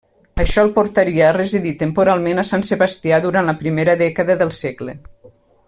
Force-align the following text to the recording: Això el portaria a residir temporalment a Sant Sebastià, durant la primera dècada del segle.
Això 0.43 0.61
el 0.67 0.71
portaria 0.77 1.27
a 1.27 1.35
residir 1.35 1.73
temporalment 1.83 2.43
a 2.43 2.47
Sant 2.53 2.65
Sebastià, 2.71 3.21
durant 3.27 3.51
la 3.53 3.57
primera 3.63 3.97
dècada 4.03 4.39
del 4.41 4.57
segle. 4.63 4.99